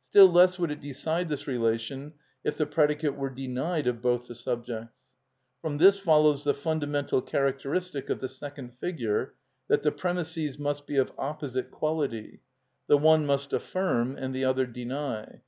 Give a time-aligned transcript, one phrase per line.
[0.00, 4.34] Still less would it decide this relation if the predicate were denied of both the
[4.34, 4.94] subjects.
[5.60, 9.34] From this follows the fundamental characteristic of the second figure,
[9.68, 12.40] that the premisses must be of opposite quality;
[12.86, 15.42] the one must affirm and the other deny.